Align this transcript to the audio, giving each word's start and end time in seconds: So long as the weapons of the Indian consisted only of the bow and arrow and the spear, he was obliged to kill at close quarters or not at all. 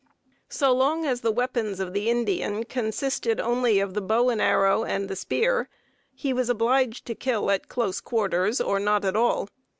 So 0.49 0.71
long 0.73 1.05
as 1.05 1.21
the 1.21 1.29
weapons 1.29 1.79
of 1.79 1.93
the 1.93 2.09
Indian 2.09 2.63
consisted 2.63 3.39
only 3.39 3.79
of 3.79 3.93
the 3.93 4.01
bow 4.01 4.29
and 4.31 4.41
arrow 4.41 4.83
and 4.83 5.07
the 5.07 5.15
spear, 5.15 5.69
he 6.15 6.33
was 6.33 6.49
obliged 6.49 7.05
to 7.05 7.13
kill 7.13 7.51
at 7.51 7.69
close 7.69 8.01
quarters 8.01 8.59
or 8.59 8.79
not 8.79 9.05
at 9.05 9.15
all. 9.15 9.47